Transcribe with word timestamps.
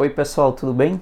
Oi 0.00 0.10
pessoal, 0.10 0.52
tudo 0.52 0.72
bem? 0.72 1.00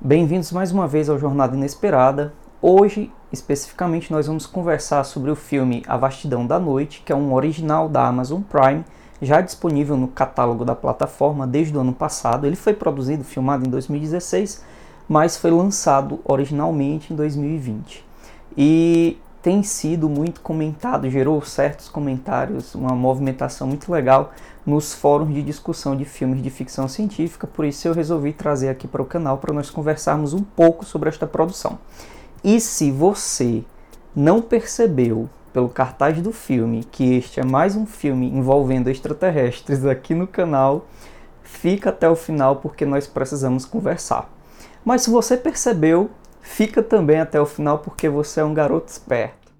Bem-vindos 0.00 0.50
mais 0.50 0.72
uma 0.72 0.88
vez 0.88 1.10
ao 1.10 1.18
Jornada 1.18 1.54
Inesperada. 1.54 2.32
Hoje, 2.62 3.12
especificamente, 3.30 4.10
nós 4.10 4.26
vamos 4.26 4.46
conversar 4.46 5.04
sobre 5.04 5.30
o 5.30 5.36
filme 5.36 5.82
A 5.86 5.94
Vastidão 5.98 6.46
da 6.46 6.58
Noite, 6.58 7.02
que 7.04 7.12
é 7.12 7.14
um 7.14 7.34
original 7.34 7.86
da 7.86 8.08
Amazon 8.08 8.40
Prime, 8.40 8.82
já 9.20 9.42
disponível 9.42 9.94
no 9.94 10.08
catálogo 10.08 10.64
da 10.64 10.74
plataforma 10.74 11.46
desde 11.46 11.76
o 11.76 11.82
ano 11.82 11.92
passado. 11.92 12.46
Ele 12.46 12.56
foi 12.56 12.72
produzido, 12.72 13.24
filmado 13.24 13.66
em 13.66 13.70
2016, 13.70 14.64
mas 15.06 15.36
foi 15.36 15.50
lançado 15.50 16.18
originalmente 16.24 17.12
em 17.12 17.16
2020. 17.16 18.06
E 18.56 19.18
tem 19.48 19.62
sido 19.62 20.10
muito 20.10 20.42
comentado, 20.42 21.08
gerou 21.08 21.40
certos 21.40 21.88
comentários, 21.88 22.74
uma 22.74 22.94
movimentação 22.94 23.66
muito 23.66 23.90
legal 23.90 24.30
nos 24.66 24.92
fóruns 24.92 25.32
de 25.32 25.42
discussão 25.42 25.96
de 25.96 26.04
filmes 26.04 26.42
de 26.42 26.50
ficção 26.50 26.86
científica, 26.86 27.46
por 27.46 27.64
isso 27.64 27.88
eu 27.88 27.94
resolvi 27.94 28.34
trazer 28.34 28.68
aqui 28.68 28.86
para 28.86 29.00
o 29.00 29.06
canal 29.06 29.38
para 29.38 29.54
nós 29.54 29.70
conversarmos 29.70 30.34
um 30.34 30.42
pouco 30.42 30.84
sobre 30.84 31.08
esta 31.08 31.26
produção. 31.26 31.78
E 32.44 32.60
se 32.60 32.90
você 32.90 33.64
não 34.14 34.42
percebeu 34.42 35.30
pelo 35.50 35.70
cartaz 35.70 36.20
do 36.20 36.30
filme 36.30 36.84
que 36.84 37.14
este 37.14 37.40
é 37.40 37.42
mais 37.42 37.74
um 37.74 37.86
filme 37.86 38.28
envolvendo 38.28 38.90
extraterrestres 38.90 39.82
aqui 39.86 40.14
no 40.14 40.26
canal, 40.26 40.84
fica 41.42 41.88
até 41.88 42.06
o 42.06 42.14
final 42.14 42.56
porque 42.56 42.84
nós 42.84 43.06
precisamos 43.06 43.64
conversar. 43.64 44.30
Mas 44.84 45.00
se 45.00 45.08
você 45.08 45.38
percebeu, 45.38 46.10
fica 46.48 46.82
também 46.82 47.20
até 47.20 47.40
o 47.40 47.46
final 47.46 47.78
porque 47.78 48.08
você 48.08 48.40
é 48.40 48.44
um 48.44 48.54
garoto 48.54 48.90
esperto. 48.90 49.52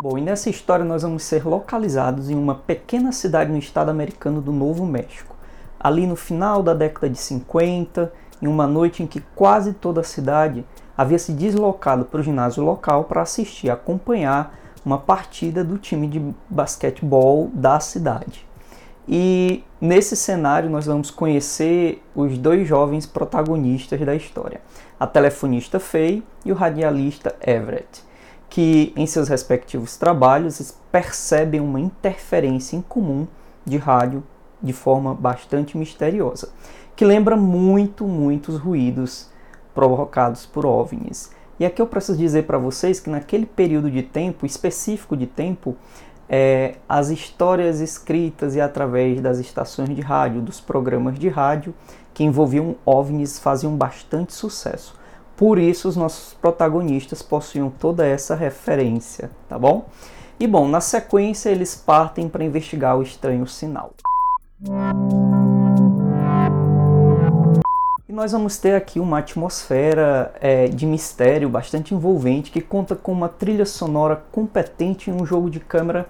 Bom, 0.00 0.18
e 0.18 0.20
nessa 0.20 0.50
história 0.50 0.84
nós 0.84 1.02
vamos 1.02 1.24
ser 1.24 1.44
localizados 1.44 2.28
em 2.28 2.36
uma 2.36 2.54
pequena 2.54 3.12
cidade 3.12 3.50
no 3.50 3.58
estado 3.58 3.90
americano 3.90 4.40
do 4.40 4.52
Novo 4.52 4.84
México. 4.84 5.34
Ali 5.80 6.06
no 6.06 6.16
final 6.16 6.62
da 6.62 6.74
década 6.74 7.08
de 7.08 7.18
50, 7.18 8.12
em 8.40 8.46
uma 8.46 8.66
noite 8.66 9.02
em 9.02 9.06
que 9.06 9.20
quase 9.34 9.72
toda 9.72 10.02
a 10.02 10.04
cidade 10.04 10.64
havia 10.96 11.18
se 11.18 11.32
deslocado 11.32 12.04
para 12.04 12.20
o 12.20 12.22
ginásio 12.22 12.62
local 12.62 13.04
para 13.04 13.22
assistir, 13.22 13.70
acompanhar 13.70 14.54
uma 14.84 14.98
partida 14.98 15.64
do 15.64 15.78
time 15.78 16.06
de 16.06 16.34
basquetebol 16.48 17.50
da 17.54 17.80
cidade. 17.80 18.51
E 19.08 19.64
nesse 19.80 20.16
cenário 20.16 20.70
nós 20.70 20.86
vamos 20.86 21.10
conhecer 21.10 22.02
os 22.14 22.38
dois 22.38 22.66
jovens 22.66 23.04
protagonistas 23.06 24.00
da 24.00 24.14
história, 24.14 24.60
a 24.98 25.06
telefonista 25.06 25.80
Faye 25.80 26.22
e 26.44 26.52
o 26.52 26.54
radialista 26.54 27.34
Everett 27.44 28.12
que 28.52 28.92
em 28.94 29.06
seus 29.06 29.28
respectivos 29.28 29.96
trabalhos 29.96 30.76
percebem 30.92 31.58
uma 31.58 31.80
interferência 31.80 32.76
em 32.76 32.82
comum 32.82 33.26
de 33.64 33.78
rádio 33.78 34.22
de 34.62 34.74
forma 34.74 35.14
bastante 35.14 35.78
misteriosa, 35.78 36.52
que 36.94 37.02
lembra 37.02 37.34
muito, 37.34 38.06
muitos 38.06 38.58
ruídos 38.58 39.30
provocados 39.74 40.44
por 40.44 40.66
OVNIs. 40.66 41.30
E 41.58 41.64
aqui 41.64 41.80
eu 41.80 41.86
preciso 41.86 42.18
dizer 42.18 42.44
para 42.44 42.58
vocês 42.58 43.00
que 43.00 43.08
naquele 43.08 43.46
período 43.46 43.90
de 43.90 44.02
tempo, 44.02 44.44
específico 44.44 45.16
de 45.16 45.26
tempo, 45.26 45.74
é, 46.34 46.76
as 46.88 47.10
histórias 47.10 47.80
escritas 47.80 48.56
e 48.56 48.60
através 48.60 49.20
das 49.20 49.38
estações 49.38 49.94
de 49.94 50.00
rádio, 50.00 50.40
dos 50.40 50.62
programas 50.62 51.18
de 51.18 51.28
rádio 51.28 51.74
que 52.14 52.24
envolviam 52.24 52.74
OVNIs 52.86 53.38
faziam 53.38 53.76
bastante 53.76 54.32
sucesso. 54.32 54.98
Por 55.36 55.58
isso 55.58 55.86
os 55.88 55.96
nossos 55.96 56.32
protagonistas 56.32 57.20
possuíam 57.20 57.68
toda 57.68 58.06
essa 58.06 58.34
referência, 58.34 59.30
tá 59.46 59.58
bom? 59.58 59.86
E 60.40 60.46
bom, 60.46 60.66
na 60.66 60.80
sequência 60.80 61.50
eles 61.50 61.76
partem 61.76 62.30
para 62.30 62.44
investigar 62.44 62.96
o 62.96 63.02
estranho 63.02 63.46
sinal. 63.46 63.92
E 68.12 68.14
nós 68.14 68.32
vamos 68.32 68.58
ter 68.58 68.74
aqui 68.74 69.00
uma 69.00 69.20
atmosfera 69.20 70.34
é, 70.38 70.68
de 70.68 70.84
mistério 70.84 71.48
bastante 71.48 71.94
envolvente 71.94 72.50
que 72.50 72.60
conta 72.60 72.94
com 72.94 73.10
uma 73.10 73.26
trilha 73.26 73.64
sonora 73.64 74.22
competente 74.30 75.08
em 75.08 75.14
um 75.14 75.24
jogo 75.24 75.48
de 75.48 75.58
câmera 75.58 76.06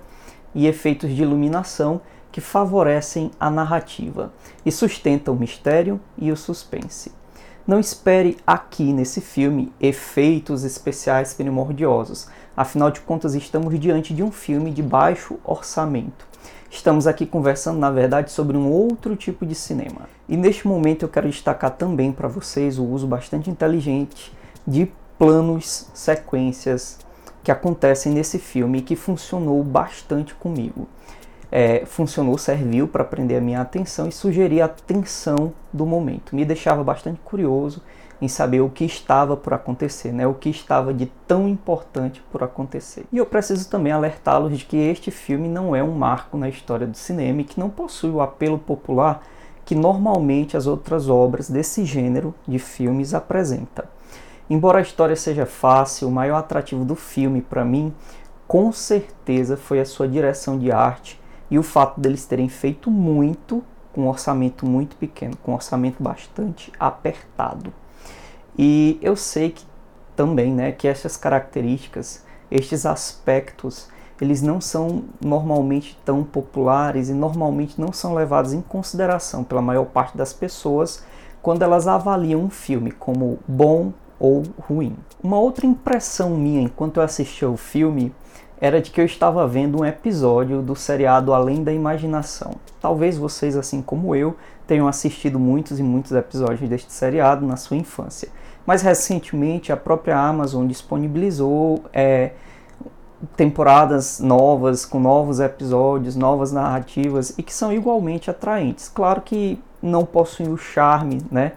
e 0.53 0.67
efeitos 0.67 1.15
de 1.15 1.23
iluminação 1.23 2.01
que 2.33 2.41
favorecem 2.41 3.31
a 3.39 3.49
narrativa 3.49 4.33
e 4.67 4.73
sustentam 4.73 5.33
o 5.33 5.39
mistério 5.39 6.01
e 6.19 6.33
o 6.33 6.37
suspense. 6.37 7.22
Não 7.65 7.79
espere 7.79 8.37
aqui 8.45 8.93
nesse 8.93 9.21
filme 9.21 9.73
efeitos 9.81 10.65
especiais 10.65 11.33
primordiosos. 11.33 12.27
Afinal 12.57 12.91
de 12.91 13.01
contas, 13.01 13.37
estamos 13.37 13.79
diante 13.79 14.13
de 14.13 14.21
um 14.21 14.33
filme 14.33 14.73
de 14.73 14.83
baixo 14.83 15.39
orçamento. 15.45 16.27
Estamos 16.69 17.07
aqui 17.07 17.25
conversando, 17.25 17.79
na 17.79 17.89
verdade, 17.89 18.33
sobre 18.33 18.57
um 18.57 18.69
outro 18.69 19.15
tipo 19.15 19.47
de 19.47 19.55
cinema. 19.55 20.09
E 20.29 20.37
neste 20.37 20.67
momento 20.67 21.05
eu 21.05 21.09
quero 21.09 21.29
destacar 21.29 21.71
também 21.71 22.11
para 22.11 22.27
vocês 22.27 22.81
o 22.81 22.85
uso 22.85 23.07
bastante 23.07 23.49
inteligente 23.49 24.33
de 24.67 24.91
planos, 25.17 25.87
sequências 25.95 26.99
que 27.45 27.53
acontecem 27.53 28.13
nesse 28.13 28.41
filme 28.41 28.79
e 28.79 28.83
que 28.83 28.97
funcionou 28.97 29.63
bastante 29.63 30.35
comigo 30.35 30.89
é, 31.53 31.85
funcionou, 31.85 32.39
serviu 32.39 32.89
para 32.89 33.05
prender 33.05 33.37
a 33.37 33.41
minha 33.43 33.61
atenção 33.61 34.09
e 34.09 34.13
sugerir 34.13 34.63
a 34.63 34.69
tensão 34.69 35.53
do 35.71 35.85
momento. 35.85 36.35
Me 36.35 36.47
deixava 36.47 36.83
bastante 36.83 37.21
curioso 37.23 37.83
em 38.23 38.29
saber 38.29 38.63
o 38.63 38.71
que 38.71 38.87
estava 38.87 39.37
por 39.37 39.53
acontecer, 39.53 40.13
né? 40.13 40.27
o 40.27 40.33
que 40.33 40.49
estava 40.49 40.95
de 40.95 41.07
tão 41.27 41.47
importante 41.47 42.25
por 42.33 42.43
acontecer. 42.43 43.05
E 43.13 43.19
eu 43.19 43.27
preciso 43.27 43.69
também 43.69 43.93
alertá-los 43.93 44.57
de 44.57 44.65
que 44.65 44.77
este 44.79 45.11
filme 45.11 45.47
não 45.47 45.77
é 45.77 45.83
um 45.85 45.93
marco 45.93 46.39
na 46.39 46.49
história 46.49 46.87
do 46.87 46.97
cinema 46.97 47.43
e 47.43 47.45
que 47.45 47.61
não 47.61 47.69
possui 47.69 48.11
o 48.11 48.23
apelo 48.23 48.59
popular 48.59 49.23
que 49.65 49.75
normalmente 49.75 50.57
as 50.57 50.67
outras 50.67 51.09
obras 51.09 51.51
desse 51.51 51.85
gênero 51.85 52.35
de 52.49 52.59
filmes 52.59 53.13
apresentam. 53.13 53.85
Embora 54.49 54.79
a 54.79 54.83
história 54.83 55.17
seja 55.17 55.45
fácil, 55.45 56.09
o 56.09 56.13
maior 56.13 56.39
atrativo 56.39 56.85
do 56.85 56.97
filme 56.97 57.43
para 57.43 57.65
mim, 57.65 57.93
com 58.47 58.73
certeza, 58.73 59.57
foi 59.57 59.81
a 59.81 59.85
sua 59.85 60.09
direção 60.09 60.59
de 60.59 60.73
arte 60.73 61.22
e 61.53 61.59
o 61.59 61.63
fato 61.63 62.01
deles 62.01 62.25
terem 62.25 62.49
feito 62.49 62.91
muito 62.91 63.63
com 63.93 64.05
um 64.05 64.09
orçamento 64.09 64.65
muito 64.65 64.97
pequeno, 64.97 65.37
com 65.37 65.53
um 65.53 65.55
orçamento 65.55 66.03
bastante 66.03 66.73
apertado. 66.81 67.71
E 68.59 68.99
eu 69.03 69.15
sei 69.15 69.51
que 69.51 69.63
também, 70.17 70.51
né, 70.51 70.73
que 70.73 70.89
essas 70.89 71.15
características, 71.15 72.25
estes 72.51 72.87
aspectos, 72.87 73.91
eles 74.19 74.41
não 74.41 74.63
são 74.63 75.05
normalmente 75.23 75.95
tão 76.07 76.25
populares 76.25 77.11
e 77.11 77.13
normalmente 77.13 77.79
não 77.79 77.93
são 77.93 78.15
levados 78.15 78.55
em 78.55 78.63
consideração 78.63 79.45
pela 79.45 79.61
maior 79.61 79.85
parte 79.85 80.17
das 80.17 80.33
pessoas 80.33 81.05
quando 81.43 81.61
elas 81.61 81.87
avaliam 81.87 82.41
um 82.41 82.49
filme 82.49 82.91
como 82.91 83.39
bom 83.47 83.93
ou 84.19 84.43
ruim. 84.59 84.97
Uma 85.23 85.39
outra 85.39 85.67
impressão 85.67 86.31
minha 86.31 86.63
enquanto 86.63 86.97
eu 86.97 87.03
assistia 87.03 87.51
o 87.51 87.59
filme 87.59 88.11
era 88.63 88.81
de 88.81 88.93
que 88.93 89.01
eu 89.01 89.05
estava 89.05 89.45
vendo 89.45 89.81
um 89.81 89.85
episódio 89.85 90.63
do 90.63 90.77
seriado 90.77 91.35
Além 91.35 91.65
da 91.65 91.73
Imaginação. 91.73 92.53
Talvez 92.81 93.19
vocês, 93.19 93.57
assim 93.57 93.83
como 93.83 94.15
eu, 94.15 94.37
tenham 94.69 94.87
assistido 94.87 95.37
muitos 95.37 95.81
e 95.81 95.83
muitos 95.83 96.13
episódios 96.13 96.71
deste 96.71 96.93
seriado 96.93 97.45
na 97.45 97.57
sua 97.57 97.77
infância. 97.77 98.29
Mas 98.65 98.81
recentemente 98.81 99.73
a 99.73 99.77
própria 99.77 100.17
Amazon 100.17 100.65
disponibilizou 100.69 101.83
é, 101.93 102.35
temporadas 103.37 104.21
novas, 104.21 104.85
com 104.85 105.01
novos 105.01 105.41
episódios, 105.41 106.15
novas 106.15 106.53
narrativas 106.53 107.35
e 107.37 107.43
que 107.43 107.53
são 107.53 107.73
igualmente 107.73 108.31
atraentes. 108.31 108.89
Claro 108.89 109.23
que 109.23 109.61
não 109.83 110.05
possuem 110.05 110.53
o 110.53 110.57
charme, 110.57 111.21
né? 111.33 111.51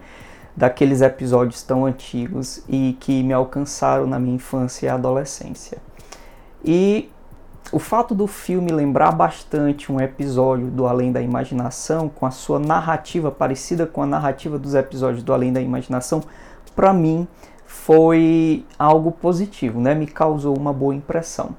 Daqueles 0.56 1.02
episódios 1.02 1.62
tão 1.62 1.86
antigos 1.86 2.64
e 2.68 2.96
que 2.98 3.22
me 3.22 3.32
alcançaram 3.32 4.08
na 4.08 4.18
minha 4.18 4.34
infância 4.34 4.86
e 4.86 4.88
adolescência. 4.88 5.78
E 6.64 7.10
o 7.72 7.78
fato 7.78 8.14
do 8.14 8.26
filme 8.26 8.70
lembrar 8.70 9.12
bastante 9.12 9.90
um 9.90 10.00
episódio 10.00 10.66
do 10.66 10.86
Além 10.86 11.10
da 11.10 11.20
Imaginação, 11.20 12.08
com 12.08 12.24
a 12.24 12.30
sua 12.30 12.58
narrativa 12.58 13.30
parecida 13.30 13.86
com 13.86 14.02
a 14.02 14.06
narrativa 14.06 14.58
dos 14.58 14.74
episódios 14.74 15.22
do 15.22 15.32
Além 15.32 15.52
da 15.52 15.60
Imaginação, 15.60 16.22
para 16.74 16.92
mim 16.92 17.26
foi 17.66 18.64
algo 18.78 19.10
positivo, 19.10 19.80
né? 19.80 19.94
Me 19.94 20.06
causou 20.06 20.56
uma 20.56 20.72
boa 20.72 20.94
impressão. 20.94 21.56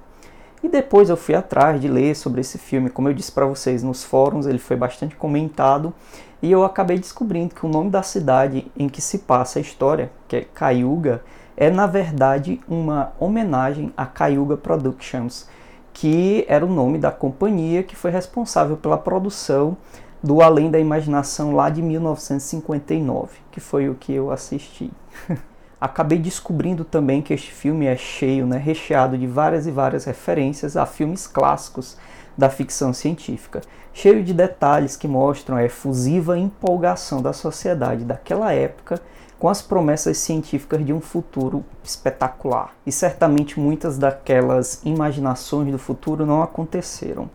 E 0.64 0.70
depois 0.70 1.10
eu 1.10 1.18
fui 1.18 1.36
atrás 1.36 1.80
de 1.80 1.88
ler 1.88 2.16
sobre 2.16 2.42
esse 2.42 2.58
filme, 2.58 2.90
como 2.90 3.10
eu 3.10 3.14
disse 3.14 3.32
para 3.32 3.46
vocês 3.46 3.84
nos 3.84 4.04
fóruns, 4.04 4.48
ele 4.48 4.58
foi 4.58 4.76
bastante 4.76 5.16
comentado 5.16 5.94
e 6.42 6.52
eu 6.52 6.64
acabei 6.64 6.98
descobrindo 6.98 7.54
que 7.54 7.66
o 7.66 7.70
nome 7.70 7.90
da 7.90 8.02
cidade 8.02 8.72
em 8.78 8.88
que 8.88 9.02
se 9.02 9.20
passa 9.20 9.60
a 9.60 9.62
história, 9.62 10.12
que 10.28 10.36
é 10.36 10.42
Cayuga, 10.42 11.22
é 11.58 11.72
na 11.72 11.88
verdade 11.88 12.62
uma 12.70 13.12
homenagem 13.20 13.92
a 13.98 14.06
Cayuga 14.06 14.56
Productions, 14.56 15.50
que 15.92 16.46
era 16.48 16.64
o 16.64 16.72
nome 16.72 17.00
da 17.00 17.12
companhia 17.12 17.82
que 17.82 17.96
foi 17.96 18.12
responsável 18.12 18.78
pela 18.78 18.98
produção 18.98 19.76
do 20.22 20.42
Além 20.42 20.70
da 20.70 20.80
Imaginação 20.80 21.56
lá 21.56 21.70
de 21.72 21.82
1959, 21.82 23.40
que 23.52 23.60
foi 23.60 23.90
o 23.90 23.96
que 23.96 24.14
eu 24.14 24.32
assisti. 24.32 24.92
Acabei 25.82 26.18
descobrindo 26.20 26.84
também 26.84 27.22
que 27.22 27.34
este 27.34 27.52
filme 27.52 27.86
é 27.86 27.96
cheio, 27.96 28.46
né, 28.46 28.58
recheado 28.58 29.18
de 29.18 29.28
várias 29.28 29.68
e 29.68 29.72
várias 29.72 30.06
referências 30.06 30.78
a 30.78 30.86
filmes 30.86 31.28
clássicos 31.28 31.98
da 32.38 32.50
ficção 32.50 32.94
científica, 32.94 33.62
cheio 33.94 34.24
de 34.24 34.34
detalhes 34.34 34.96
que 34.96 35.08
mostram 35.08 35.58
a 35.58 35.64
efusiva 35.64 36.38
empolgação 36.38 37.22
da 37.22 37.34
sociedade 37.34 38.06
daquela 38.06 38.54
época 38.54 39.02
com 39.40 39.48
as 39.50 39.62
promessas 39.62 40.18
científicas 40.18 40.86
de 40.86 40.92
um 40.92 41.00
futuro 41.00 41.64
espetacular. 41.84 42.74
E 42.86 42.92
certamente 42.92 43.60
muitas 43.60 43.98
daquelas 43.98 44.82
imaginações 44.84 45.72
do 45.72 45.78
futuro 45.78 46.26
não 46.26 46.42
aconteceram, 46.42 47.30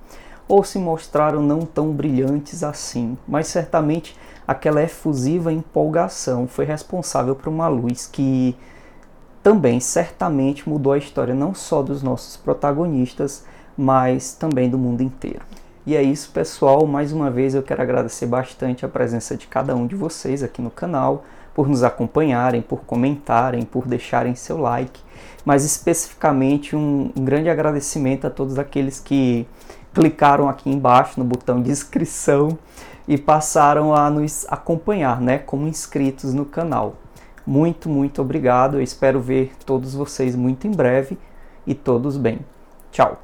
ou 0.49 0.64
se 0.64 0.78
mostraram 0.78 1.43
não 1.43 1.60
tão 1.60 1.93
brilhantes 1.93 2.62
assim, 2.62 3.16
mas 3.26 3.46
certamente 3.46 4.16
aquela 4.46 4.82
efusiva 4.82 5.52
empolgação 5.52 6.49
foi 6.49 6.64
responsável 6.64 7.34
por 7.34 7.49
uma 7.49 7.69
luz 7.69 8.06
que 8.06 8.56
também 9.43 9.81
certamente 9.81 10.69
mudou 10.69 10.93
a 10.93 10.98
história 10.98 11.34
não 11.34 11.55
só 11.55 11.82
dos 11.82 12.02
nossos 12.02 12.37
protagonistas, 12.37 13.44
mas 13.76 14.34
também 14.34 14.69
do 14.69 14.78
mundo 14.78 15.02
inteiro. 15.02 15.44
E 15.84 15.96
é 15.96 16.02
isso, 16.02 16.31
pessoal. 16.31 16.87
Mais 16.87 17.12
uma 17.12 17.31
vez 17.31 17.55
eu 17.55 17.62
quero 17.62 17.82
agradecer 17.82 18.26
bastante 18.26 18.84
a 18.84 18.88
presença 18.88 19.37
de 19.37 19.46
cada 19.46 19.75
um 19.75 19.87
de 19.87 19.96
vocês 19.96 20.43
aqui 20.43 20.62
no 20.62 20.70
canal, 20.70 21.25
por 21.55 21.69
nos 21.69 21.82
acompanharem, 21.82 22.62
por 22.62 22.81
comentarem, 22.84 23.62
por 23.62 23.87
deixarem 23.87 24.34
seu 24.34 24.58
like, 24.58 25.00
mas 25.44 25.64
especificamente 25.64 26.76
um, 26.76 27.11
um 27.17 27.25
grande 27.25 27.50
agradecimento 27.50 28.26
a 28.26 28.31
todos 28.31 28.58
aqueles 28.58 29.00
que 29.00 29.46
clicaram 29.93 30.49
aqui 30.49 30.70
embaixo 30.70 31.19
no 31.19 31.25
botão 31.25 31.61
de 31.61 31.70
inscrição 31.70 32.56
e 33.06 33.19
passaram 33.19 33.94
a 33.94 34.08
nos 34.08 34.46
acompanhar, 34.49 35.20
né, 35.20 35.38
como 35.38 35.67
inscritos 35.67 36.32
no 36.32 36.44
canal. 36.44 36.94
Muito, 37.46 37.88
muito 37.88 38.23
obrigado. 38.23 38.76
Eu 38.76 38.82
espero 38.82 39.20
ver 39.20 39.52
todos 39.67 39.94
vocês 39.94 40.37
muito 40.37 40.67
em 40.67 40.70
breve 40.70 41.19
e 41.67 41.75
todos 41.75 42.17
bem. 42.17 42.38
Tchau. 42.93 43.20